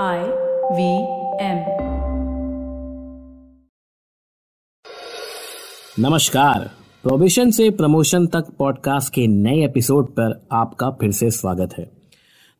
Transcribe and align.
I 0.00 0.18
V 0.72 1.02
M 1.46 1.64
नमस्कार। 5.98 6.70
Probation 7.02 7.50
से 7.50 7.70
promotion 7.70 8.26
तक 8.26 8.44
पॉडकास्ट 8.58 9.14
के 9.14 9.26
नए 9.26 9.64
एपिसोड 9.64 10.08
पर 10.08 10.46
आपका 10.52 10.90
फिर 10.90 11.12
से 11.12 11.30
स्वागत 11.30 11.74
है। 11.78 12.01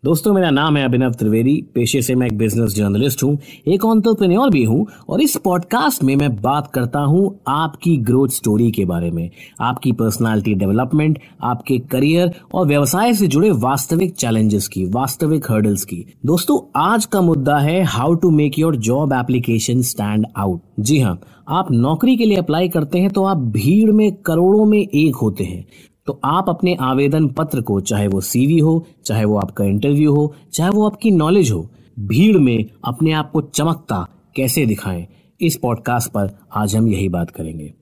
दोस्तों, 0.03 0.33
मेरा 0.35 0.49
नाम 0.51 0.77
है 0.77 0.85
अभिनव 0.85 1.12
त्रिवेदी। 1.12 1.54
पेशे 1.75 2.01
से 2.03 2.14
मैं 2.14 2.27
एक 2.27 2.37
बिज़नेस 2.39 2.75
जर्नलिस्ट 2.75 3.23
हूँ, 3.23 3.37
एक 3.68 3.85
ऑन्टरप्रेन्योर 3.85 4.50
भी 4.50 4.62
हूँ, 4.64 4.86
और 5.09 5.21
इस 5.23 5.36
पॉडकास्ट 5.36 6.03
में 6.03 6.14
मैं 6.17 6.30
बात 6.36 6.71
करता 6.75 7.00
हूँ 7.00 7.39
आपकी 7.48 7.96
ग्रोथ 7.98 8.29
स्टोरी 8.29 8.71
के 8.71 8.85
बारे 8.85 9.11
में, 9.11 9.30
आपकी 9.61 9.93
पर्सनालिटी 9.93 10.54
डेवलपमेंट 10.54 11.18
आपके 11.43 11.79
करियर 11.93 12.32
और 12.54 12.67
व्यवसाय 12.67 13.14
से 13.14 13.27
जुड़े 13.27 13.50
वास्तविक 13.50 14.14
चैलेंजेस 14.14 14.67
की, 14.68 14.85
वास्तविक 14.86 15.50
हर्डल्स 15.50 15.85
की। 15.85 16.05
दोस्तों, 16.27 16.59
आज 16.80 17.07
का 17.07 17.21
मुद्दा 17.21 17.59
है 17.59 17.82
how 17.84 18.14
to 18.14 18.30
make 18.30 18.59
your 18.59 18.77
job 18.79 19.12
application 19.14 19.82
stand 19.82 20.26
out 20.37 20.61
जी 20.81 20.98
हाँ 21.00 21.18
आप 21.50 21.73
नौकरी 21.73 22.17
के 22.17 22.25
लिए 22.25 22.37
अप्लाई 22.37 22.68
करते 22.68 22.98
हैं 22.98 23.11
तो 23.11 23.25
आप 23.25 23.39
भीड़ 23.54 23.90
में, 23.90 24.12
करोड़ों 24.17 24.64
में 24.64 24.79
एक 24.79 25.14
होते 25.14 25.45
हैं। 25.45 25.64
तो 26.12 26.21
आप 26.25 26.48
अपने 26.48 26.76
आवेदन 26.80 27.29
पत्र 27.29 27.61
को, 27.61 27.80
चाहे 27.80 28.07
वो 28.07 28.20
सीवी 28.20 28.58
हो, 28.58 28.86
चाहे 29.07 29.25
वो 29.25 29.39
आपका 29.39 29.64
इंटरव्यू 29.64 30.14
हो, 30.14 30.34
चाहे 30.53 30.70
वो 30.70 30.86
आपकी 30.86 31.11
नॉलेज 31.11 31.50
हो, 31.50 31.70
भीड़ 31.98 32.39
में 32.39 32.64
अपने 32.84 33.12
आप 33.12 33.30
को 33.30 33.41
चमकता 33.41 34.08
कैसे 34.36 34.67
दिखाएँ? 34.67 35.08
इस 35.41 35.56
पॉडकास्ट 35.56 36.11
पर 36.11 36.39
आज 36.55 36.77
हम 36.77 36.89
यही 36.89 37.08
बात 37.08 37.30
करेंगे। 37.30 37.75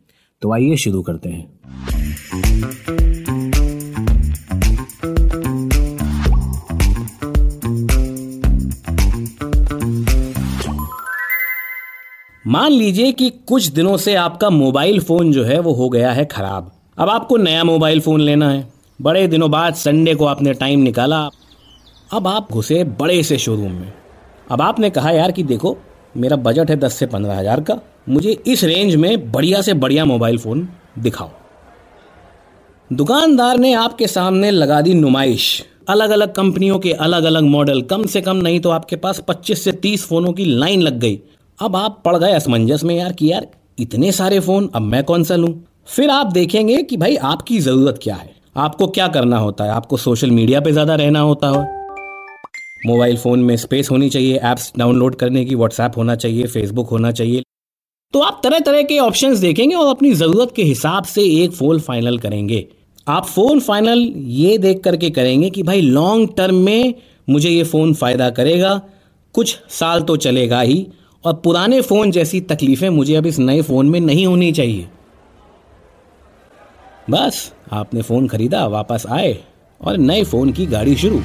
तो 0.42 0.52
आइए 0.52 0.76
शुरू 0.76 1.02
करते 1.02 1.28
हैं। 1.28 1.60
मान 12.46 12.72
लीजिए 12.72 13.12
कि 13.12 13.30
कुछ 13.30 13.66
दिनों 13.66 13.96
से 13.96 14.14
आपका 14.14 14.50
मोबाइल 14.50 15.00
फ़ोन 15.00 15.32
जो 15.32 15.44
है 15.44 15.60
वो 15.60 15.72
हो 15.72 15.88
गया 15.88 16.12
है 16.12 16.24
खराब। 16.24 16.72
अब 17.00 17.08
आपको 17.08 17.36
नया 17.36 17.64
मोबाइल 17.64 18.00
फ़ोन 18.00 18.20
लेना 18.20 18.50
है। 18.50 18.72
बड़े 19.02 19.26
दिनों 19.28 19.50
बाद 19.50 19.74
संडे 19.74 20.14
को 20.14 20.24
आपने 20.24 20.52
टाइम 20.54 20.80
निकाला। 20.80 21.30
अब 22.12 22.26
आप 22.28 22.48
घुसे 22.52 22.84
बड़े 22.84 23.22
से 23.22 23.38
शोरूम 23.38 23.72
में। 23.72 23.92
अब 24.50 24.62
आपने 24.62 24.90
कहा 24.90 25.10
यार 25.10 25.32
कि 25.32 25.42
देखो, 25.42 25.76
मेरा 26.16 26.36
बजट 26.36 26.70
है 26.70 26.76
दस 26.76 26.94
से 26.94 27.06
पंद्रह 27.06 27.38
हज़ार 27.38 27.60
का। 27.60 27.78
मुझे 28.08 28.32
इस 28.46 28.64
रेंज 28.64 28.96
में 28.96 29.30
बढ़िया 29.32 29.62
से 29.62 29.74
बढ़िया 29.74 30.04
मोबाइल 30.04 30.38
फ़ोन 30.38 30.68
दिखाओ। 30.98 31.30
दुकानदार 32.92 33.58
ने 33.58 33.72
आपके 33.72 34.06
सामने 34.06 34.50
लगा 34.50 34.80
दी 34.80 34.94
नुमाइश। 34.94 35.64
अलग 35.88 36.10
अलग 36.10 36.34
कंपनियों 36.34 36.78
के 36.78 36.92
अलग 36.92 37.24
अलग 37.24 37.42
मॉडल 37.42 37.82
कम 37.82 38.06
से 38.06 38.20
कम 38.20 38.36
नहीं 38.36 38.60
तो 38.60 38.70
आपके 38.70 38.96
पास 38.96 39.20
25 39.20 39.64
से 39.64 39.72
30 39.72 40.06
फोनों 40.06 40.32
की 40.32 40.44
लाइन 40.44 40.82
लग 40.82 40.98
गई। 40.98 41.20
अब 41.60 41.76
आप 41.76 42.02
पड़ 42.04 42.16
गए 42.16 42.32
असमंजस 42.32 42.84
में 42.84 42.94
यार 42.94 43.12
कि 43.12 43.32
यार, 43.32 43.46
इतने 43.78 44.12
सारे 44.12 44.40
फ़ोन, 44.40 44.70
अब 44.74 44.82
मैं 44.82 45.04
कौन 45.04 45.24
सा 45.24 45.36
लूँ? 45.36 45.54
फिर 45.90 46.10
आप 46.10 46.26
देखेंगे 46.26 46.82
कि 46.82 46.96
भाई 46.96 47.16
आपकी 47.16 47.58
ज़रूरत 47.60 47.98
क्या 48.02 48.14
है। 48.14 48.34
आपको 48.56 48.86
क्या 48.88 49.06
करना 49.08 49.38
होता 49.38 49.64
है? 49.64 49.70
आपको 49.70 49.96
सोशल 49.96 50.30
मीडिया 50.30 50.60
पे 50.60 50.72
ज़्यादा 50.72 50.94
रहना 50.94 51.20
होता 51.20 51.48
है। 51.48 51.62
मोबाइल 52.86 53.16
फ़ोन 53.16 53.40
में 53.40 53.56
स्पेस 53.56 53.90
होनी 53.90 54.08
चाहिए 54.10 54.36
ऐप्स 54.36 54.72
डाउनलोड 54.78 55.14
करने 55.14 55.44
की 55.44 55.54
व्हाट्सएप 55.54 55.96
होना 55.96 56.14
चाहिए 56.16 56.46
फेसबुक 56.46 56.88
होना 56.88 57.10
चाहिए। 57.12 57.42
तो 58.14 58.20
आप 58.20 58.40
तरह 58.44 58.58
तरह 58.58 58.82
के 58.82 58.98
ऑप्शंस 58.98 59.38
देखेंगे 59.38 59.74
और 59.74 59.88
अपनी 59.88 60.12
ज़रूरत 60.12 60.52
के 60.56 60.62
हिसाब 60.62 61.04
से 61.04 61.22
एक 61.42 61.52
फ़ोन 61.52 61.80
फाइनल 61.80 62.18
करेंगे। 62.18 62.66
आप 63.06 63.26
फ़ोन 63.26 63.60
फाइनल 63.60 64.06
ये 64.38 64.56
देख 64.58 64.80
करके 64.84 65.10
करेंगे 65.10 65.50
कि 65.50 65.62
भाई 65.62 65.80
लॉन्ग 65.80 66.28
टर्म 66.36 66.62
में 66.64 66.94
मुझे 67.28 67.50
ये 67.50 67.64
फ़ोन 67.64 67.94
फ़ायदा 67.94 68.30
करेगा। 68.30 68.80
कुछ 69.34 69.58
साल 69.70 70.02
तो 70.02 70.16
चलेगा 70.18 70.60
ही 70.60 70.86
और 71.24 71.34
पुराने 71.34 71.80
फ़ोन 71.82 72.10
जैसी 72.10 72.40
तकलीफ़ें 72.46 72.88
मुझे 72.90 73.14
अब 73.14 73.26
इस 73.26 73.38
नए 73.38 73.62
फ़ोन 73.62 73.90
में 73.90 74.00
नहीं 74.00 74.26
होनी 74.26 74.52
चाहिए। 74.52 74.88
बस, 77.10 77.52
आपने 77.72 78.02
फ़ोन 78.02 78.26
खरीदा, 78.28 78.66
वापस 78.66 79.04
आए 79.10 79.36
और 79.80 79.96
नए 79.98 80.24
फ़ोन 80.24 80.52
की 80.52 80.66
गाड़ी 80.66 80.94
शुरू। 80.96 81.20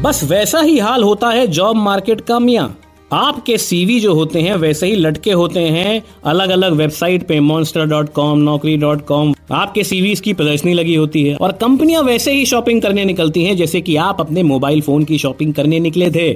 बस 0.00 0.20
वैसा 0.24 0.60
ही 0.60 0.78
हाल 0.78 1.02
होता 1.02 1.28
है 1.28 1.46
जॉब 1.46 1.76
मार्केट 1.76 2.20
का 2.20 2.38
मिया। 2.38 2.68
आपके 3.12 3.56
सीवी 3.58 3.98
जो 4.00 4.14
होते 4.14 4.40
हैं, 4.40 4.54
वैसे 4.54 4.86
ही 4.86 4.96
लटके 4.96 5.32
होते 5.32 5.60
हैं 5.60 6.02
अलग 6.24 6.50
अलग 6.50 6.72
वेबसाइट 6.72 7.26
पे 7.28 7.38
Monster 7.40 7.86
dot 7.86 8.12
com 8.12 8.38
Naukri 8.38 8.76
dot 8.76 9.04
com 9.06 9.34
आपके 9.52 9.84
सीवी 9.84 10.14
की 10.14 10.32
प्रदर्शनी 10.32 10.74
लगी 10.74 10.94
होती 10.94 11.24
है 11.24 11.36
और 11.36 11.52
कंपनियाँ 11.52 12.02
वैसे 12.02 12.32
ही 12.32 12.44
शॉपिंग 12.46 12.82
करने 12.82 13.04
निकलती 13.04 13.44
हैं, 13.44 13.56
जैसे 13.56 13.80
कि 13.80 13.96
आप 13.96 14.20
अपने 14.20 14.42
मोबाइल 14.42 14.80
फ़ोन 14.80 15.04
की 15.04 15.18
शॉपिंग 15.18 15.54
करने 15.54 15.80
निकले 15.80 16.10
थे। 16.10 16.30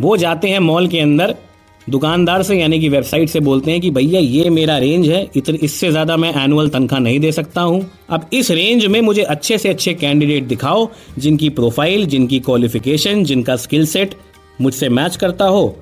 वो 0.00 0.16
जाते 0.16 0.48
हैं 0.48 0.58
मॉल 0.60 0.88
के 0.88 1.00
अंदर 1.00 1.34
दुकानदार 1.88 2.42
से, 2.42 2.56
यानी 2.56 2.80
कि 2.80 2.88
वेबसाइट 2.88 3.28
से 3.28 3.40
बोलते 3.40 3.70
हैं 3.70 3.80
कि 3.80 3.90
भैया, 3.90 4.20
ये 4.20 4.50
मेरा 4.50 4.76
रेंज 4.78 5.08
है, 5.08 5.26
इतने, 5.36 5.58
इससे 5.58 5.90
ज़्यादा 5.90 6.16
मैं 6.16 6.32
एनुअल 6.44 6.68
तनख्वाह 6.68 7.00
नहीं 7.00 7.20
दे 7.20 7.32
सकता 7.32 7.60
हूँ। 7.60 7.84
अब 8.10 8.28
इस 8.32 8.50
रेंज 8.50 8.86
में 8.86 9.00
मुझे 9.00 9.22
अच्छे 9.22 9.58
से 9.58 9.68
अच्छे 9.68 9.94
कैंडिडेट 9.94 10.44
दिखाओ, 10.44 10.88
जिनकी 11.18 11.48
प्रोफ़ाइल 11.50 12.06
जिनकी 12.06 12.38
क्वालिफिकेशन 12.40 13.24
जिनका 13.24 13.56
स्किल 13.56 13.86
सेट 13.86 14.14
मुझसे 14.60 14.88
मैच 14.88 15.16
करता 15.16 15.44
हो। 15.44 15.76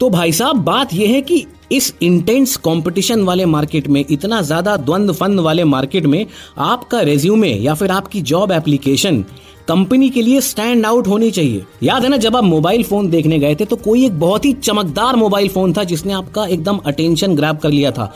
तो 0.00 0.08
भाई 0.10 0.32
साहब, 0.32 0.56
बात 0.56 0.92
यह 0.94 1.08
है 1.08 1.20
कि 1.22 1.44
इस 1.72 1.92
इंटेंस 2.02 2.56
कंपटीशन 2.56 3.22
वाले 3.22 3.44
मार्केट 3.46 3.88
में, 3.88 4.04
इतना 4.10 4.40
ज़्यादा 4.42 4.76
द्वंद 4.78 5.12
फंद 5.12 5.40
वाले 5.40 5.64
मार्केट 5.64 6.06
में, 6.06 6.26
आपका 6.58 7.00
रेज्यूमे 7.00 7.48
या 7.48 7.74
फिर 7.74 7.90
आपकी 7.90 8.22
जॉब 8.22 8.52
एप्लीकेशन 8.52 9.22
कंपनी 9.68 10.08
के 10.10 10.22
लिए 10.22 10.40
स्टैंड 10.40 10.86
आउट 10.86 11.06
होनी 11.08 11.30
चाहिए। 11.30 11.64
याद 11.82 12.02
है 12.02 12.08
ना, 12.08 12.16
जब 12.16 12.36
आप 12.36 12.44
मोबाइल 12.44 12.82
फ़ोन 12.84 13.10
देखने 13.10 13.38
गए 13.38 13.54
थे 13.54 13.64
तो 13.64 13.76
कोई 13.76 14.04
एक 14.06 14.18
बहुत 14.20 14.44
ही 14.44 14.52
चमकदार 14.54 15.16
मोबाइल 15.16 15.48
फ़ोन 15.48 15.72
था 15.72 15.84
जिसने 15.84 16.12
आपका 16.12 16.46
एकदम 16.46 16.78
अटेंशन 16.86 17.36
ग्रैब 17.36 17.58
कर 17.58 17.70
लिया 17.70 17.90
था। 17.90 18.12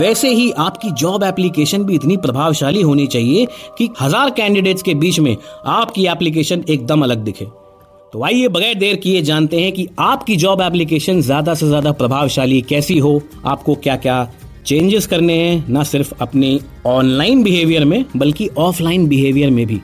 वैसे 0.00 0.28
ही 0.30 0.50
आपकी 0.60 0.90
जॉब 0.92 1.22
एप्लीकेशन 1.24 1.84
भी 1.84 1.94
इतनी 1.94 2.16
प्रभावशाली 2.16 2.82
होनी 2.82 3.06
चाहिए 3.06 3.46
कि 3.78 3.88
हज़ार 4.00 4.30
कैंडिडेट्स 4.30 4.82
के 4.82 4.94
बीच 4.94 5.20
में 5.20 5.36
आपकी 5.66 6.06
एप्लीकेशन 6.06 6.64
एकदम 6.68 7.02
अलग 7.02 7.24
दिखे। 7.24 7.46
तो 8.16 8.22
आइए 8.24 8.48
बगैर 8.48 8.74
देर 8.74 8.96
किए 8.96 9.20
जानते 9.22 9.60
हैं 9.60 9.72
कि 9.72 9.86
आपकी 9.98 10.36
जॉब 10.36 10.60
एप्लीकेशन 10.60 11.20
ज़्यादा 11.20 11.54
से 11.54 11.66
ज़्यादा 11.66 11.90
प्रभावशाली 11.92 12.60
कैसी 12.62 12.98
हो, 12.98 13.20
आपको 13.44 13.74
क्या 13.74 13.96
क्या 13.96 14.32
चेंजेस 14.66 15.06
करने 15.06 15.34
हैं, 15.34 15.66
ना 15.68 15.82
सिर्फ़ 15.82 16.12
अपने 16.20 16.58
ऑनलाइन 16.86 17.42
बिहेवियर 17.42 17.84
में, 17.84 18.04
बल्कि 18.16 18.48
ऑफलाइन 18.58 19.06
बिहेवियर 19.08 19.50
में 19.50 19.66
भी। 19.66 19.80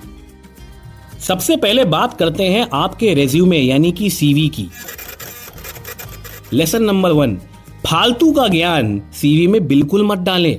सबसे 1.20 1.56
पहले 1.56 1.84
बात 1.86 2.16
करते 2.18 2.44
हैं 2.44 2.66
आपके 2.72 3.12
रेज्यूमे 3.14 3.58
यानी 3.58 3.92
कि 3.92 4.10
सीवी 4.10 4.48
की। 4.48 4.68
लेसन 6.52 6.84
नंबर 6.84 7.12
वन 7.12 7.36
फालतू 7.86 8.32
का 8.32 8.48
ज्ञान 8.48 9.00
सीवी 9.12 9.46
में 9.46 9.66
बिल्कुल 9.68 10.06
मत 10.06 10.18
डालें। 10.20 10.58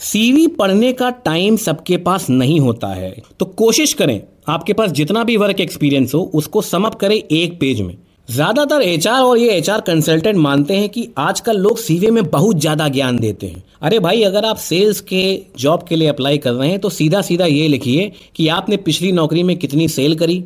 सीवी 0.00 0.46
पढ़ने 0.58 0.92
का 0.92 1.10
टाइम 1.24 1.56
सबके 1.58 1.96
पास 2.00 2.30
नहीं 2.30 2.60
होता 2.60 2.94
है। 2.94 3.14
तो 3.40 3.46
कोशिश 3.46 3.94
करें 3.94 4.20
आपके 4.46 4.72
पास 4.72 4.90
जितना 4.90 5.22
भी 5.24 5.36
वर्क 5.36 5.60
एक्सपीरियंस 5.60 6.14
हो, 6.14 6.20
उसको 6.34 6.62
समअप 6.62 6.94
करें 6.94 7.16
एक 7.16 7.58
पेज 7.60 7.80
में। 7.80 7.96
ज़्यादातर 8.28 8.82
एचआर 8.82 9.22
और 9.22 9.38
ये 9.38 9.50
एचआर 9.50 9.80
कंसल्टेंट 9.80 10.36
मानते 10.36 10.76
हैं 10.76 10.88
कि 10.88 11.08
आजकल 11.18 11.58
लोग 11.58 11.78
सीवे 11.78 12.10
में 12.10 12.24
बहुत 12.26 12.60
ज़्यादा 12.60 12.88
ज्ञान 12.88 13.18
देते 13.18 13.46
हैं। 13.46 13.62
अरे 13.82 13.98
भाई, 13.98 14.22
अगर 14.22 14.44
आप 14.44 14.56
सेल्स 14.58 15.00
के 15.02 15.22
जॉब 15.58 15.82
के 15.82 15.96
लिए 15.96 16.08
अप्लाई 16.08 16.38
कर 16.38 16.52
रहे 16.52 16.68
हैं 16.70 16.78
तो 16.78 16.90
सीधा 16.90 17.22
सीधा 17.22 17.46
ये 17.46 17.68
लिखिए 17.68 18.10
कि 18.36 18.48
आपने 18.50 18.76
पिछली 18.78 19.12
नौकरी 19.12 19.42
में 19.42 19.56
कितनी 19.56 19.88
सेल 19.90 20.14
करी, 20.16 20.42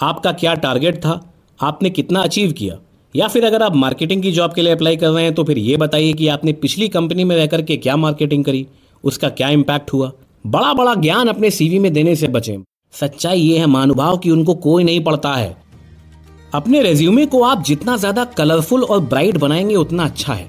आपका 0.00 0.32
क्या 0.34 0.54
टारगेट 0.56 0.96
था, 0.96 1.20
आपने 1.60 1.90
कितना 1.90 2.22
अचीव 2.22 2.52
किया। 2.52 2.78
या 3.14 3.28
फिर 3.28 3.44
अगर 3.44 3.62
आप 3.62 3.74
मार्केटिंग 3.76 4.22
की 4.22 4.32
जॉब 4.32 4.52
के 4.52 4.62
लिए 4.62 4.72
अप्लाई 4.72 4.96
कर 4.96 5.08
रहे 5.08 5.24
हैं 5.24 5.34
तो 5.34 5.44
फिर 5.44 5.58
ये 5.60 5.76
बताइए 5.78 6.12
कि 6.12 6.28
आपने 6.28 6.52
पिछली 6.54 6.88
कंपनी 6.90 7.24
में 7.24 7.34
रहकर 7.36 7.62
के 7.62 7.76
क्या 7.78 7.96
मार्केटिंग 7.98 8.44
करी, 8.44 8.66
उसका 9.04 9.28
क्या 9.30 9.48
इम्पैक्ट 9.50 9.92
हुआ। 9.92 10.12
बड़ा 10.44 10.72
बड़ा 10.74 10.94
ज्ञान 10.96 11.28
अपने 11.28 11.50
सीवी 11.52 11.78
में 11.78 11.92
देने 11.92 12.14
से 12.16 12.28
बचें। 12.28 12.56
सच्चाई 13.00 13.40
ये 13.40 13.58
है 13.58 13.66
मानुभाव 13.66 14.16
कि 14.18 14.30
उनको 14.30 14.54
कोई 14.54 14.84
नहीं 14.84 15.00
पढ़ता 15.04 15.32
है। 15.34 15.56
अपने 16.54 16.82
रेज्यूमे 16.82 17.26
को 17.26 17.42
आप 17.42 17.62
जितना 17.62 17.96
ज़्यादा 17.96 18.24
कलरफुल 18.24 18.84
और 18.84 19.00
ब्राइट 19.00 19.36
बनाएँगे, 19.36 19.74
उतना 19.74 20.04
अच्छा 20.04 20.32
है। 20.32 20.46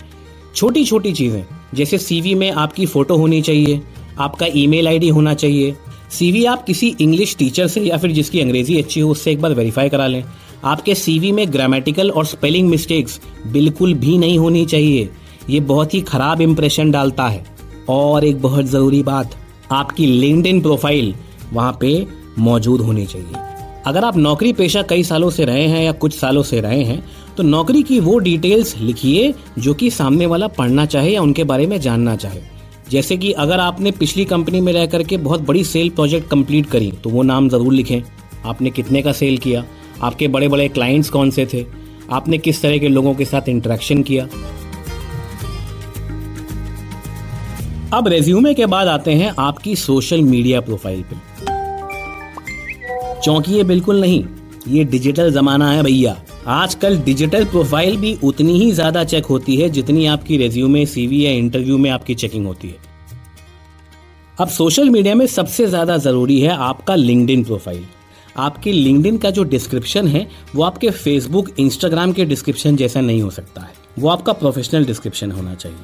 छोटी 0.56 0.86
छोटी 0.86 1.12
चीज़ें, 1.13 1.44
जैसे 1.74 1.97
सीवी 1.97 2.36
में 2.36 2.51
आपकी 2.51 2.86
फ़ोटो 2.86 3.18
होनी 3.18 3.42
चाहिए, 3.42 3.81
आपका 4.19 4.47
ईमेल 4.56 4.88
आईडी 4.88 5.09
होना 5.09 5.33
चाहिए। 5.33 5.75
सीवी 6.09 6.45
आप 6.45 6.65
किसी 6.65 6.95
इंग्लिश 7.01 7.36
टीचर 7.36 7.68
से 7.68 7.81
या 7.81 7.97
फिर 7.97 8.12
जिसकी 8.12 8.39
अंग्रेज़ी 8.42 8.77
अच्छी 8.77 9.00
हो, 9.00 9.12
उससे 9.12 9.31
एक 9.31 9.42
बार 9.42 9.53
वेरीफाई 9.53 9.89
करा 9.89 10.07
लें। 10.07 10.24
आपके 10.63 10.95
सीवी 10.95 11.31
में 11.31 11.53
ग्रामेटिकल 11.53 12.12
और 12.12 12.25
स्पेलिंग 12.25 12.69
मिस्टेक्स 12.69 13.19
बिल्कुल 13.47 13.94
भी 13.94 14.18
नहीं 14.18 14.38
होनी 14.39 14.65
चाहिए। 14.65 15.09
ये 15.50 15.59
बहुत 15.59 15.94
ही 15.94 16.01
खराब 16.01 16.42
इम्प्रेशन 16.42 16.92
डालता 16.92 17.27
है। 17.27 17.45
और 17.89 18.25
एक 18.25 18.42
बहुत 18.42 18.65
ज़रूरी 18.65 19.03
बात, 19.03 19.36
आपकी 19.71 20.06
लिंक्डइन 20.06 20.62
प्रोफ़ाइल 20.62 21.13
वहाँ 21.53 21.77
पे 21.81 22.25
मौजूद 22.39 22.81
होनी 22.81 23.05
चाहिए। 23.05 23.43
अगर 23.87 24.03
आप 24.03 24.17
नौकरी 24.17 24.51
पेशा 24.53 24.81
कई 24.81 25.03
सालों 25.03 25.29
से 25.29 25.45
रहे 25.45 25.67
हैं 25.67 25.83
या 25.83 25.91
कुछ 25.93 26.13
सालों 26.13 26.43
से 26.43 26.59
रहे 26.61 26.83
हैं 26.83 27.03
तो 27.37 27.43
नौकरी 27.43 27.83
की 27.83 27.99
वो 27.99 28.17
डिटेल्स 28.19 28.75
लिखिए 28.77 29.33
जो 29.59 29.73
कि 29.73 29.89
सामने 29.91 30.25
वाला 30.25 30.47
पढ़ना 30.49 30.85
चाहे 30.85 31.11
या 31.11 31.21
उनके 31.21 31.43
बारे 31.43 31.67
में 31.67 31.79
जानना 31.79 32.15
चाहे। 32.15 32.41
जैसे 32.89 33.17
कि 33.17 33.31
अगर 33.33 33.59
आपने 33.59 33.91
पिछली 33.91 34.25
कंपनी 34.25 34.61
में 34.61 34.71
रह 34.73 34.85
करके 34.85 35.17
बहुत 35.19 35.41
बड़ी 35.41 35.63
सेल 35.63 35.89
प्रोजेक्ट 35.89 36.29
कंप्लीट 36.29 36.65
करी 36.65 36.91
तो 37.03 37.09
वो 37.09 37.23
नाम 37.23 37.49
ज़रूर 37.49 37.73
लिखें। 37.73 38.01
आपने 38.45 38.69
कितने 38.69 39.01
का 39.01 39.11
सेल 39.13 39.37
किया? 39.37 39.63
आपके 40.03 40.27
बड़े 40.27 40.47
बड़े 40.47 40.67
क्लाइंट्स 40.69 41.09
कौन 41.09 41.29
से 41.31 41.45
थे? 41.53 41.65
आपने 42.11 42.37
किस 42.37 42.61
तरह 42.61 42.77
के 42.77 42.87
लोगों 42.87 43.13
के 43.13 43.25
साथ 43.25 43.49
इंटरेक्शन 43.49 44.03
किया? 44.03 44.27
अब 47.93 48.07
रेज्यूमे 48.07 48.53
के 48.53 48.65
बाद 48.65 48.87
आते 48.87 49.13
हैं 49.13 49.33
आपकी 49.39 49.75
सोशल 49.75 50.21
मीडिया 50.23 50.61
प्रोफ़ाइल 50.61 51.01
पे। 51.03 51.34
चौंकिए 53.23 53.63
बिल्कुल 53.63 54.01
नहीं। 54.01 54.23
ये 54.67 54.83
डिजिटल 54.83 55.31
जमाना 55.31 55.71
है 55.71 55.83
भैया। 55.83 56.15
आजकल 56.47 56.97
डिजिटल 57.00 57.45
प्रोफ़ाइल 57.45 57.97
भी 57.97 58.17
उतनी 58.23 58.57
ही 58.59 58.71
ज़्यादा 58.71 59.03
चेक 59.03 59.25
होती 59.25 59.56
है 59.56 59.69
जितनी 59.69 60.06
आपकी 60.06 60.38
रेज्यूमे 60.38 60.85
सीवी 60.85 61.25
या 61.25 61.31
इंटरव्यू 61.31 61.77
में 61.77 61.89
आपकी 61.89 62.15
चेकिंग 62.15 62.45
होती 62.45 62.67
है। 62.67 62.77
अब 64.38 64.47
सोशल 64.47 64.89
मीडिया 64.89 65.15
में 65.15 65.25
सबसे 65.27 65.65
ज़्यादा 65.67 65.97
ज़रूरी 65.97 66.39
है 66.39 66.56
आपका 66.63 66.95
लिंक्डइन 66.95 67.44
प्रोफ़ाइल 67.44 67.83
आपके 68.38 68.71
लिंक्डइन 68.71 69.18
का 69.18 69.29
जो 69.29 69.44
डिस्क्रिप्शन 69.44 70.07
है, 70.07 70.27
वो 70.56 70.63
आपके 70.63 70.89
फेसबुक 70.89 71.50
इंस्टाग्राम 71.59 72.13
के 72.13 72.25
डिस्क्रिप्शन 72.25 72.75
जैसा 72.75 73.01
नहीं 73.01 73.21
हो 73.21 73.29
सकता 73.29 73.61
है। 73.61 73.73
वो 74.00 74.09
आपका 74.09 74.33
प्रोफेशनल 74.33 74.85
डिस्क्रिप्शन 74.85 75.31
होना 75.31 75.53
चाहिए। 75.56 75.77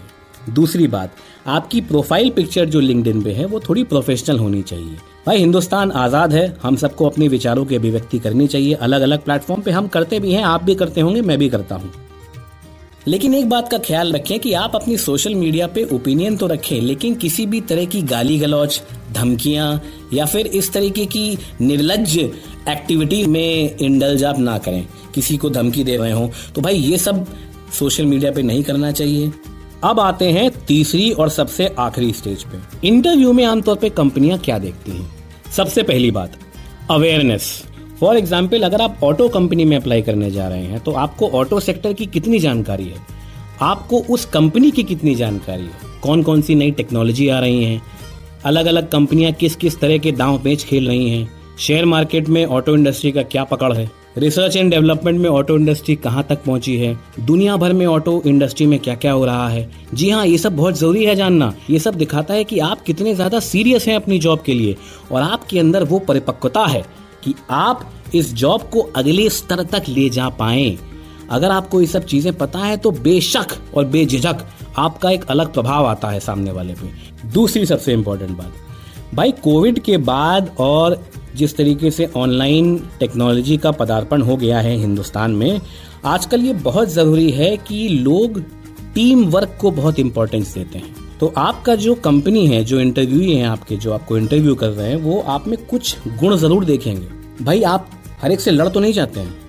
दूसरी 0.49 0.87
बात, 0.87 1.15
आपकी 1.47 1.81
प्रोफ़ाइल 1.81 2.29
पिक्चर 2.29 2.65
जो 2.65 2.79
लिंक्डइन 2.79 3.21
पे 3.21 3.31
है, 3.31 3.45
वो 3.45 3.59
थोड़ी 3.59 3.83
प्रोफेशनल 3.83 4.39
होनी 4.39 4.61
चाहिए। 4.61 4.97
भाई, 5.27 5.37
हिंदुस्तान 5.37 5.91
आज़ाद 5.91 6.33
है, 6.33 6.45
हम 6.61 6.75
सबको 6.75 7.05
अपने 7.05 7.27
विचारों 7.27 7.65
की 7.65 7.75
अभिव्यक्ति 7.75 8.19
करनी 8.19 8.47
चाहिए। 8.47 8.73
अलग 8.73 9.01
अलग 9.01 9.23
प्लेटफॉर्म 9.23 9.61
पे 9.61 9.71
हम 9.71 9.87
करते 9.87 10.19
भी 10.19 10.31
हैं, 10.33 10.43
आप 10.43 10.63
भी 10.63 10.75
करते 10.75 11.01
होंगे, 11.01 11.21
मैं 11.21 11.37
भी 11.37 11.49
करता 11.49 11.75
हूँ। 11.75 11.91
लेकिन 13.07 13.33
एक 13.33 13.47
बात 13.49 13.69
का 13.69 13.77
ख्याल 13.77 14.11
रखें 14.13 14.39
कि 14.39 14.53
आप 14.53 14.75
अपनी 14.75 14.97
सोशल 14.97 15.35
मीडिया 15.35 15.67
पे 15.67 15.83
ओपिनियन 15.93 16.35
तो 16.37 16.47
रखें, 16.47 16.79
लेकिन 16.81 17.15
किसी 17.15 17.45
भी 17.45 17.61
तरह 17.61 17.85
की 17.85 18.01
गाली 18.03 18.37
गलौच 18.39 18.81
धमकियाँ, 19.11 19.81
या 20.13 20.25
फिर 20.25 20.47
इस 20.47 20.71
तरीके 20.73 21.05
की 21.05 21.37
निर्लज 21.61 22.17
एक्टिविटी 22.17 23.25
में 23.25 23.77
इंडल्ज 23.77 24.23
आप 24.23 24.39
ना 24.39 24.57
करें। 24.57 24.85
किसी 25.15 25.37
को 25.37 25.49
धमकी 25.49 25.83
दे 25.83 25.95
रहे 25.97 26.11
हो 26.11 26.29
तो 26.55 26.61
भाई, 26.61 26.75
ये 26.75 26.97
सब 26.97 27.25
सोशल 27.79 28.05
मीडिया 28.05 28.31
पे 28.31 28.41
नहीं 28.41 28.63
करना 28.63 28.91
चाहिए। 28.91 29.31
अब 29.83 29.99
आते 29.99 30.25
हैं 30.31 30.49
तीसरी 30.65 31.09
और 31.11 31.29
सबसे 31.29 31.67
आखिरी 31.79 32.11
स्टेज 32.13 32.43
पे। 32.43 32.87
इंटरव्यू 32.87 33.31
में 33.33 33.43
आमतौर 33.45 33.75
पे 33.75 33.89
कंपनियाँ 33.89 34.37
क्या 34.39 34.57
देखती 34.59 34.91
हैं? 34.91 35.09
सबसे 35.51 35.83
पहली 35.83 36.11
बात 36.11 36.33
अवेयरनेस 36.91 37.47
फॉर 37.99 38.17
एग्ज़ाम्पल 38.17 38.63
अगर 38.63 38.81
आप 38.81 38.99
ऑटो 39.03 39.27
कंपनी 39.29 39.65
में 39.65 39.75
अप्लाई 39.77 40.01
करने 40.01 40.29
जा 40.31 40.47
रहे 40.47 40.63
हैं 40.63 40.79
तो 40.79 40.91
आपको 40.91 41.29
ऑटो 41.29 41.59
सेक्टर 41.59 41.93
की 41.93 42.05
कितनी 42.05 42.39
जानकारी 42.39 42.83
है? 42.83 42.99
आपको 43.61 43.99
उस 44.09 44.25
कंपनी 44.25 44.71
की 44.71 44.83
कितनी 44.83 45.15
जानकारी 45.15 45.63
है? 45.63 45.99
कौन 46.03 46.23
कौन 46.23 46.41
सी 46.41 46.55
नई 46.55 46.71
टेक्नोलॉजी 46.71 47.27
आ 47.27 47.39
रही 47.39 47.63
हैं? 47.63 47.81
अलग 48.45 48.65
अलग 48.65 48.89
कंपनियाँ 48.89 49.31
किस 49.31 49.55
किस 49.55 49.79
तरह 49.79 49.97
के 49.97 50.11
दांव 50.11 50.37
पेच 50.39 50.63
खेल 50.63 50.87
रही 50.87 51.09
हैं? 51.09 51.29
शेयर 51.59 51.85
मार्केट 51.85 52.29
में 52.29 52.45
ऑटो 52.45 52.75
इंडस्ट्री 52.75 53.11
का 53.11 53.23
क्या 53.23 53.43
पकड़ 53.43 53.73
है? 53.73 53.89
रिसर्च 54.17 54.55
एंड 54.55 54.71
डेवलपमेंट 54.71 55.19
में 55.19 55.29
ऑटो 55.29 55.55
इंडस्ट्री 55.57 55.95
कहाँ 55.95 56.23
तक 56.29 56.43
पहुँची 56.43 56.75
है? 56.77 56.97
दुनिया 57.19 57.55
भर 57.57 57.73
में 57.73 57.85
ऑटो 57.85 58.21
इंडस्ट्री 58.25 58.65
में 58.65 58.77
क्या 58.79 58.95
क्या 58.95 59.11
हो 59.11 59.25
रहा 59.25 59.47
है? 59.49 59.69
जी 59.93 60.09
हाँ 60.09 60.25
ये 60.25 60.37
सब 60.37 60.55
बहुत 60.55 60.77
ज़रूरी 60.77 61.05
है 61.05 61.15
जानना। 61.15 61.53
ये 61.69 61.79
सब 61.79 61.95
दिखाता 61.95 62.33
है 62.33 62.43
कि 62.43 62.59
आप 62.59 62.81
कितने 62.81 63.13
ज़्यादा 63.15 63.39
सीरियस 63.39 63.87
हैं 63.87 63.95
अपनी 63.95 64.19
जॉब 64.19 64.41
के 64.41 64.53
लिए 64.53 64.75
और 65.11 65.21
आपके 65.21 65.59
अंदर 65.59 65.83
वो 65.83 65.99
परिपक्वता 65.99 66.65
है 66.65 66.83
कि 67.23 67.33
आप 67.49 67.89
इस 68.15 68.33
जॉब 68.33 68.61
को 68.63 68.81
अगले 68.95 69.29
स्तर 69.29 69.63
तक 69.63 69.83
ले 69.87 70.09
जा 70.09 70.27
पाए। 70.31 70.77
अगर 71.29 71.51
आपको 71.51 71.81
ये 71.81 71.87
सब 71.87 72.05
चीज़ें 72.05 72.33
पता 72.37 72.59
है 72.59 72.77
तो 72.77 72.91
बेशक 72.91 73.55
और 73.75 73.85
बेझिझक 73.85 74.45
आपका 74.79 75.11
एक 75.11 75.25
अलग 75.25 75.53
प्रभाव 75.53 75.85
आता 75.85 76.09
है 76.09 76.19
सामने 76.19 76.51
वाले 76.51 76.73
पे। 76.73 76.89
दूसरी 77.29 77.65
सबसे 77.65 77.93
इम्पोर्टेंट 77.93 78.31
बात, 78.31 78.53
भाई 79.13 79.31
कोविड 79.43 79.79
के 79.79 79.97
बाद 79.99 80.55
और 80.59 81.03
जिस 81.35 81.55
तरीके 81.57 81.91
से 81.91 82.09
ऑनलाइन 82.15 82.75
टेक्नोलॉजी 82.99 83.57
का 83.57 83.71
पदार्पण 83.71 84.21
हो 84.21 84.35
गया 84.37 84.59
है 84.59 84.75
हिंदुस्तान 84.77 85.31
में, 85.31 85.61
आजकल 86.05 86.41
ये 86.41 86.53
बहुत 86.53 86.89
ज़रूरी 86.89 87.29
है 87.31 87.55
कि 87.57 87.87
लोग 87.89 88.39
टीम 88.95 89.23
वर्क 89.25 89.57
को 89.61 89.71
बहुत 89.71 89.99
इंपॉर्टेंस 89.99 90.53
देते 90.53 90.77
हैं। 90.77 90.95
तो 91.19 91.33
आपका 91.37 91.75
जो 91.75 91.95
कंपनी 91.95 92.45
है, 92.47 92.63
जो 92.63 92.79
इंटरव्यू 92.79 93.21
है 93.29 93.43
आपके, 93.43 93.77
जो 93.77 93.91
आपको 93.93 94.17
इंटरव्यू 94.17 94.55
कर 94.55 94.69
रहे 94.69 94.89
हैं, 94.89 94.95
वो 94.95 95.19
आप 95.27 95.47
में 95.47 95.57
कुछ 95.65 95.95
गुण 96.19 96.35
ज़रूर 96.37 96.65
देखेंगे। 96.65 97.43
भाई, 97.43 97.61
आप 97.63 97.89
हर 98.21 98.31
एक 98.31 98.39
से 98.39 98.51
लड़ 98.51 98.67
तो 98.67 98.79
नहीं 98.79 98.93
चाहते 98.93 99.19
हैं। 99.19 99.39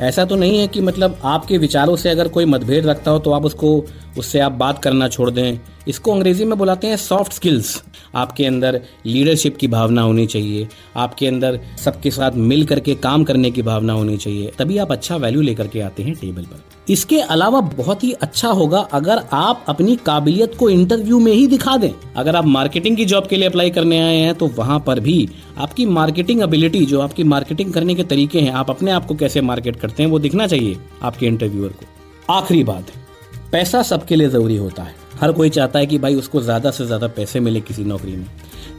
ऐसा 0.00 0.24
तो 0.24 0.36
नहीं 0.36 0.58
है 0.58 0.66
कि 0.68 0.80
मतलब 0.80 1.18
आपके 1.24 1.58
विचारों 1.58 1.96
से 1.96 2.08
अगर 2.08 2.28
कोई 2.28 2.44
मतभेद 2.44 2.86
रखता 2.86 3.10
हो 3.10 3.18
तो 3.18 3.30
आप 3.30 3.44
उसको 3.44 3.84
उससे 4.18 4.40
आप 4.40 4.52
बात 4.52 4.82
करना 4.82 5.08
छोड़ 5.08 5.30
दें। 5.30 5.58
इसको 5.88 6.12
अंग्रेज़ी 6.12 6.44
में 6.44 6.58
बुलाते 6.58 6.86
हैं 6.86 6.96
सॉफ्ट 6.96 7.32
स्किल्स 7.32 7.82
आपके 8.14 8.44
अंदर 8.44 8.80
लीडरशिप 9.06 9.56
की 9.56 9.68
भावना 9.68 10.02
होनी 10.02 10.26
चाहिए। 10.26 10.68
आपके 10.96 11.26
अंदर 11.26 11.60
सबके 11.84 12.10
साथ 12.10 12.32
मिल 12.32 12.64
करके 12.64 12.94
काम 12.94 13.24
करने 13.24 13.50
की 13.50 13.62
भावना 13.62 13.92
होनी 13.92 14.16
चाहिए। 14.16 14.52
तभी 14.58 14.78
आप 14.78 14.92
अच्छा 14.92 15.16
वैल्यू 15.16 15.42
लेकर 15.42 15.66
के 15.66 15.80
आते 15.80 16.02
हैं 16.02 16.14
टेबल 16.14 16.42
पर। 16.42 16.62
इसके 16.88 17.20
अलावा 17.20 17.60
बहुत 17.60 18.04
ही 18.04 18.12
अच्छा 18.12 18.48
होगा 18.48 18.78
अगर 18.92 19.22
आप 19.32 19.64
अपनी 19.68 19.96
काबिलियत 19.96 20.54
को 20.54 20.70
इंटरव्यू 20.70 21.18
में 21.18 21.32
ही 21.32 21.46
दिखा 21.46 21.76
दें। 21.76 21.90
अगर 22.16 22.36
आप 22.36 22.46
मार्केटिंग 22.46 22.96
की 22.96 23.04
जॉब 23.04 23.26
के 23.26 23.36
लिए 23.36 23.48
अप्लाई 23.48 23.70
करने 23.70 24.00
आए 24.00 24.16
हैं 24.16 24.34
तो 24.34 24.46
वहाँ 24.48 24.78
पर 24.86 25.00
भी 25.00 25.28
आपकी 25.58 25.86
मार्केटिंग 25.86 26.42
एबिलिटी 26.42 26.84
जो 26.86 27.00
आपकी 27.00 27.24
मार्केटिंग 27.24 27.72
करने 27.72 27.94
के 27.94 28.04
तरीके 28.04 28.40
हैं, 28.40 28.52
आप 28.52 28.70
अपने 28.70 28.90
आप 28.90 29.06
को 29.06 29.14
कैसे 29.14 29.40
मार्केट 29.40 29.76
करते 29.76 30.02
हैं, 30.02 30.10
वो 30.10 30.18
दिखना 30.18 30.46
चाहिए 30.46 30.76
आपके 31.02 31.26
इंटरव्यूअर 31.26 31.70
को। 31.70 32.34
आखिरी 32.34 32.64
बात। 32.64 32.86
पैसा 33.52 33.82
सबके 33.82 34.16
लिए 34.16 34.28
ज़रूरी 34.28 34.56
होता 34.56 34.82
है। 34.82 34.94
हर 35.20 35.32
कोई 35.32 35.50
चाहता 35.50 35.78
है 35.78 35.86
कि 35.86 35.98
भाई 35.98 36.14
उसको 36.14 36.40
ज़्यादा 36.40 36.70
से 36.70 36.84
ज़्यादा 36.86 37.06
पैसे 37.06 37.40
मिले 37.40 37.60
किसी 37.60 37.84
नौकरी 37.84 38.12
में। 38.12 38.26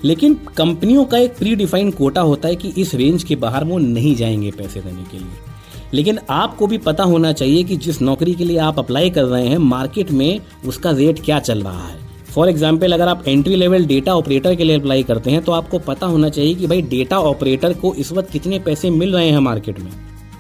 लेकिन 0.03 0.33
कंपनियों 0.57 1.03
का 1.05 1.17
एक 1.17 1.37
प्री 1.37 1.55
डिफाइंड 1.55 1.93
कोटा 1.93 2.21
होता 2.21 2.47
है 2.47 2.55
कि 2.55 2.73
इस 2.77 2.93
रेंज 2.95 3.23
के 3.23 3.35
बाहर 3.35 3.63
वो 3.63 3.77
नहीं 3.77 4.15
जाएँगे 4.15 4.51
पैसे 4.51 4.81
देने 4.81 5.03
के 5.03 5.17
लिए। 5.17 5.51
लेकिन 5.93 6.19
आपको 6.29 6.67
भी 6.67 6.77
पता 6.77 7.03
होना 7.03 7.31
चाहिए 7.33 7.63
कि 7.63 7.77
जिस 7.77 8.01
नौकरी 8.01 8.33
के 8.33 8.45
लिए 8.45 8.57
आप 8.59 8.79
अप्लाई 8.79 9.09
कर 9.09 9.23
रहे 9.23 9.47
हैं 9.47 9.57
मार्केट 9.57 10.11
में 10.11 10.39
उसका 10.67 10.91
रेट 10.91 11.23
क्या 11.25 11.39
चल 11.39 11.63
रहा 11.63 11.87
है। 11.87 12.01
फॉर 12.31 12.49
एग्ज़ाम्पल 12.49 12.93
अगर 12.93 13.07
आप 13.07 13.27
एंट्री 13.27 13.55
लेवल 13.55 13.85
डेटा 13.85 14.15
ऑपरेटर 14.15 14.55
के 14.55 14.63
लिए 14.63 14.79
अप्लाई 14.79 15.03
करते 15.03 15.31
हैं 15.31 15.43
तो 15.43 15.51
आपको 15.51 15.79
पता 15.81 16.07
होना 16.07 16.29
चाहिए 16.29 16.53
कि 16.55 16.67
भाई 16.67 16.81
डेटा 16.81 17.19
ऑपरेटर 17.21 17.73
को 17.73 17.93
इस 17.95 18.11
वक्त 18.11 18.31
कितने 18.31 18.59
पैसे 18.59 18.89
मिल 18.89 19.15
रहे 19.15 19.29
हैं 19.29 19.39
मार्केट 19.41 19.79
में। 19.79 19.91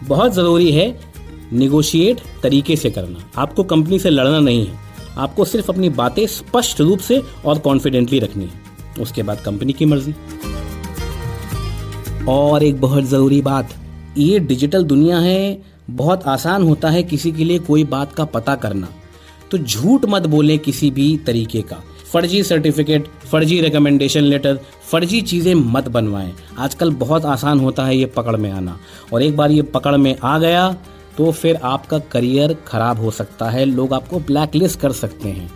बहुत 0.03 0.33
ज़रूरी 0.33 0.71
है 0.71 1.12
निगोशिएट 1.53 2.21
तरीके 2.43 2.75
से 2.75 2.89
करना। 2.91 3.41
आपको 3.41 3.63
कंपनी 3.63 3.99
से 3.99 4.09
लड़ना 4.09 4.39
नहीं 4.39 4.67
है। 4.67 4.79
आपको 5.17 5.45
सिर्फ़ 5.45 5.71
अपनी 5.71 5.89
बातें 5.89 6.27
स्पष्ट 6.27 6.81
रूप 6.81 6.99
से 6.99 7.21
और 7.45 7.59
कॉन्फिडेंटली 7.59 8.19
रखनी 8.19 8.45
है। 8.45 8.61
उसके 9.01 9.23
बाद 9.23 9.39
कंपनी 9.39 9.73
की 9.73 9.85
मर्ज़ी। 9.85 10.13
और 12.27 12.63
एक 12.63 12.81
बहुत 12.81 13.03
ज़रूरी 13.03 13.41
बात, 13.41 13.69
ये 14.17 14.39
डिजिटल 14.39 14.83
दुनिया 14.83 15.19
है, 15.19 15.61
बहुत 15.89 16.23
आसान 16.23 16.63
होता 16.63 16.89
है 16.89 17.03
किसी 17.03 17.31
के 17.31 17.43
लिए 17.43 17.59
कोई 17.59 17.83
बात 17.83 18.13
का 18.13 18.25
पता 18.25 18.55
करना। 18.55 18.87
तो 19.51 19.57
झूठ 19.57 20.05
मत 20.05 20.27
बोले 20.27 20.57
किसी 20.57 20.91
भी 20.91 21.17
तरीके 21.17 21.61
का। 21.61 21.83
फर्जी 22.13 22.43
सर्टिफिकेट 22.43 23.07
फर्जी 23.31 23.61
रिकमेंडेशन 23.61 24.21
लेटर 24.21 24.59
फर्जी 24.91 25.21
चीज़ें 25.21 25.55
मत 25.55 25.87
बनवाएँ। 25.87 26.33
आजकल 26.59 26.91
बहुत 26.91 27.25
आसान 27.25 27.59
होता 27.59 27.85
है 27.85 27.97
ये 27.97 28.05
पकड़ 28.05 28.35
में 28.35 28.51
आना। 28.51 28.79
और 29.13 29.23
एक 29.23 29.37
बार 29.37 29.51
ये 29.51 29.61
पकड़ 29.61 29.97
में 29.97 30.15
आ 30.23 30.39
गया 30.39 30.77
तो 31.17 31.31
फिर 31.31 31.59
आपका 31.63 31.99
करियर 32.11 32.55
खराब 32.67 32.99
हो 32.99 33.11
सकता 33.11 33.49
है, 33.49 33.65
लोग 33.65 33.93
आपको 33.93 34.19
ब्लैकलिस्ट 34.19 34.79
कर 34.79 34.91
सकते 34.91 35.29
हैं। 35.29 35.49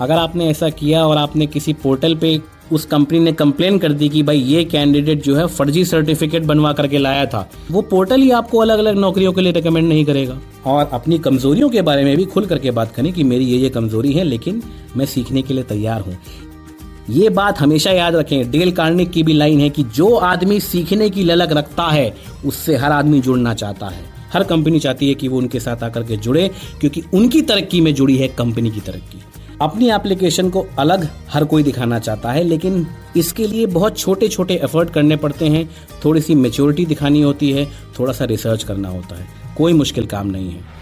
अगर 0.00 0.14
आपने 0.14 0.48
ऐसा 0.50 0.68
किया 0.70 1.04
और 1.06 1.16
आपने 1.16 1.46
किसी 1.46 1.72
पोर्टल 1.72 2.14
पे 2.14 2.40
उस 2.72 2.84
कंपनी 2.84 3.18
ने 3.18 3.32
कंप्लेन 3.32 3.78
कर 3.78 3.92
दी 3.92 4.08
कि 4.08 4.22
भाई 4.22 4.38
ये 4.38 4.64
कैंडिडेट 4.64 5.22
जो 5.22 5.36
है 5.36 5.46
फर्जी 5.46 5.84
सर्टिफिकेट 5.84 6.42
बनवा 6.42 6.72
करके 6.72 6.98
लाया 6.98 7.24
था, 7.26 7.48
वो 7.70 7.82
पोर्टल 7.82 8.20
ही 8.20 8.30
आपको 8.30 8.58
अलग 8.58 8.78
अलग 8.78 8.96
नौकरियों 8.96 9.32
के 9.32 9.40
लिए 9.40 9.52
रिकमेंड 9.52 9.88
नहीं 9.88 10.04
करेगा। 10.04 10.38
और 10.66 10.90
अपनी 10.92 11.18
कमजोरियों 11.18 11.68
के 11.68 11.82
बारे 11.82 12.04
में 12.04 12.16
भी 12.16 12.24
खुल 12.24 12.46
करके 12.46 12.70
बात 12.70 12.94
करें 12.94 13.12
कि 13.12 13.24
मेरी 13.24 13.44
ये 13.44 13.58
ये 13.58 13.68
कमज़ोरी 13.68 14.12
है, 14.12 14.24
लेकिन 14.24 14.62
मैं 14.96 15.06
सीखने 15.06 15.42
के 15.42 15.54
लिए 15.54 15.64
तैयार 15.64 16.00
हूँ। 16.00 16.16
ये 17.10 17.28
बात 17.28 17.60
हमेशा 17.60 17.90
याद 17.90 18.14
रखें, 18.16 18.50
डेल 18.50 18.72
कार्निक 18.72 19.10
की 19.10 19.22
भी 19.22 19.32
लाइन 19.32 19.60
है 19.60 19.70
कि 19.70 19.82
जो 19.84 20.14
आदमी 20.14 20.60
सीखने 20.60 21.10
की 21.10 21.24
ललक 21.24 21.52
रखता 21.52 21.88
है, 21.88 22.14
उससे 22.46 22.76
हर 22.76 22.92
आदमी 22.92 23.20
जुड़ना 23.20 23.54
चाहता 23.54 23.86
है। 23.86 24.17
हर 24.32 24.44
कंपनी 24.44 24.80
चाहती 24.80 25.08
है 25.08 25.14
कि 25.14 25.28
वो 25.28 25.38
उनके 25.38 25.60
साथ 25.60 25.82
आकर 25.82 26.02
के 26.02 26.16
जुड़े, 26.16 26.50
क्योंकि 26.80 27.02
उनकी 27.14 27.42
तरक्की 27.42 27.80
में 27.80 27.94
जुड़ी 27.94 28.16
है 28.16 28.28
कंपनी 28.28 28.70
की 28.70 28.80
तरक्की। 28.80 29.22
अपनी 29.62 29.90
एप्लीकेशन 29.90 30.50
को 30.50 30.66
अलग 30.78 31.08
हर 31.30 31.44
कोई 31.44 31.62
दिखाना 31.62 31.98
चाहता 31.98 32.32
है, 32.32 32.44
लेकिन 32.44 32.86
इसके 33.16 33.46
लिए 33.46 33.66
बहुत 33.66 33.98
छोटे 33.98 34.28
छोटे 34.28 34.54
एफर्ट 34.54 34.90
करने 34.90 35.16
पड़ते 35.16 35.48
हैं। 35.48 35.70
थोड़ी 36.04 36.20
सी 36.20 36.34
मेच्योरिटी 36.34 36.86
दिखानी 36.86 37.22
होती 37.22 37.50
है, 37.52 37.66
थोड़ा 37.98 38.12
सा 38.12 38.24
रिसर्च 38.24 38.62
करना 38.62 38.88
होता 38.88 39.16
है। 39.16 39.26
कोई 39.56 39.72
मुश्किल 39.72 40.06
काम 40.06 40.26
नहीं 40.26 40.50
है। 40.50 40.77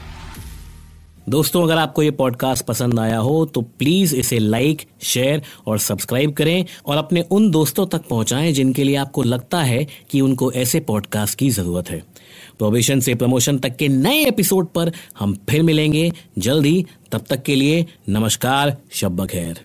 दोस्तों, 1.28 1.62
अगर 1.62 1.78
आपको 1.78 2.02
ये 2.02 2.10
पॉडकास्ट 2.10 2.64
पसंद 2.64 2.98
आया 3.00 3.18
हो 3.18 3.44
तो 3.46 3.60
प्लीज़ 3.60 4.14
इसे 4.16 4.38
लाइक 4.38 4.82
शेयर 5.02 5.42
और 5.66 5.78
सब्सक्राइब 5.78 6.32
करें 6.32 6.64
और 6.86 6.96
अपने 6.96 7.20
उन 7.30 7.50
दोस्तों 7.50 7.86
तक 7.86 8.02
पहुंचाएँ 8.10 8.52
जिनके 8.52 8.84
लिए 8.84 8.96
आपको 8.96 9.22
लगता 9.22 9.62
है 9.62 9.86
कि 10.10 10.20
उनको 10.20 10.52
ऐसे 10.52 10.80
पॉडकास्ट 10.80 11.38
की 11.38 11.50
ज़रूरत 11.50 11.90
है। 11.90 11.98
प्रोबेशन 12.58 13.00
से 13.00 13.14
प्रमोशन 13.14 13.58
तक 13.58 13.76
के 13.76 13.88
नए 13.88 14.24
एपिसोड 14.24 14.66
पर 14.66 14.92
हम 15.18 15.36
फिर 15.48 15.62
मिलेंगे। 15.62 16.10
जल्दी 16.38 16.84
तब 17.12 17.24
तक 17.30 17.42
के 17.42 17.54
लिए 17.54 17.86
नमस्कार, 18.08 18.76
शब 18.92 19.26
खैर 19.26 19.60